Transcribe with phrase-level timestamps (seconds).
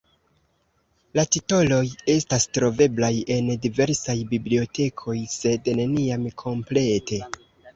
[1.17, 1.81] La titoloj
[2.13, 7.23] estas troveblaj en diversaj bibliotekoj, sed neniam komplete.